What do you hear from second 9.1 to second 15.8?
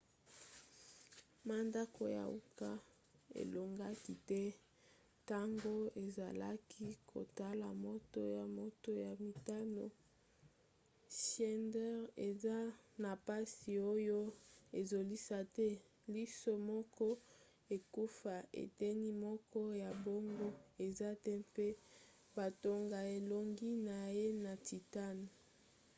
mitano. schneider aza na mpasi oyo ezosila te